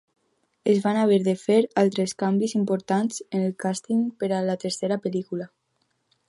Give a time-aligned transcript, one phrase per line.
[0.71, 4.99] Es van haver de fer altres canvis importants en el càsting per a la tercera
[5.05, 5.49] pel·lícula.